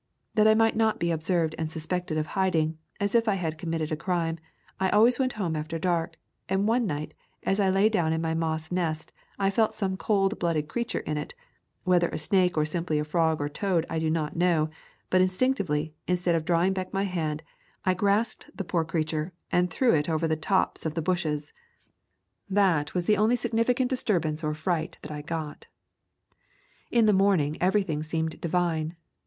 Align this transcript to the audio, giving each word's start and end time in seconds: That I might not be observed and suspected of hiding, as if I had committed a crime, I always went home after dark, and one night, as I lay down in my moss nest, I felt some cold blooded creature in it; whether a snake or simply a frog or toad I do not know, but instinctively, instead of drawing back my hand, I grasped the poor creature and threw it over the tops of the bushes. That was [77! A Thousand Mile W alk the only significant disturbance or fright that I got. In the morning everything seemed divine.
That 0.33 0.47
I 0.47 0.55
might 0.55 0.75
not 0.75 0.97
be 0.99 1.11
observed 1.11 1.53
and 1.59 1.71
suspected 1.71 2.17
of 2.17 2.25
hiding, 2.33 2.79
as 2.99 3.13
if 3.13 3.27
I 3.27 3.35
had 3.35 3.59
committed 3.59 3.91
a 3.91 3.95
crime, 3.95 4.39
I 4.79 4.89
always 4.89 5.19
went 5.19 5.33
home 5.33 5.55
after 5.55 5.77
dark, 5.77 6.15
and 6.49 6.67
one 6.67 6.87
night, 6.87 7.13
as 7.43 7.59
I 7.59 7.69
lay 7.69 7.87
down 7.87 8.11
in 8.11 8.19
my 8.19 8.33
moss 8.33 8.71
nest, 8.71 9.13
I 9.37 9.51
felt 9.51 9.75
some 9.75 9.97
cold 9.97 10.39
blooded 10.39 10.67
creature 10.67 11.01
in 11.01 11.19
it; 11.19 11.35
whether 11.83 12.07
a 12.09 12.17
snake 12.17 12.57
or 12.57 12.65
simply 12.65 12.97
a 12.97 13.05
frog 13.05 13.39
or 13.39 13.47
toad 13.47 13.85
I 13.91 13.99
do 13.99 14.09
not 14.09 14.35
know, 14.35 14.71
but 15.11 15.21
instinctively, 15.21 15.93
instead 16.07 16.33
of 16.33 16.45
drawing 16.45 16.73
back 16.73 16.91
my 16.91 17.03
hand, 17.03 17.43
I 17.85 17.93
grasped 17.93 18.49
the 18.57 18.63
poor 18.63 18.83
creature 18.83 19.33
and 19.51 19.69
threw 19.69 19.93
it 19.93 20.09
over 20.09 20.27
the 20.27 20.35
tops 20.35 20.83
of 20.83 20.95
the 20.95 21.03
bushes. 21.03 21.53
That 22.49 22.95
was 22.95 23.03
[77! 23.03 23.05
A 23.05 23.05
Thousand 23.05 23.05
Mile 23.05 23.05
W 23.05 23.05
alk 23.05 23.05
the 23.05 23.17
only 23.17 23.35
significant 23.35 23.89
disturbance 23.91 24.43
or 24.43 24.53
fright 24.55 24.97
that 25.03 25.11
I 25.11 25.21
got. 25.21 25.67
In 26.89 27.05
the 27.05 27.13
morning 27.13 27.55
everything 27.61 28.01
seemed 28.01 28.41
divine. 28.41 28.95